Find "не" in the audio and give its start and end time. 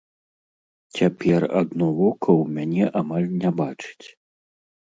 3.45-3.49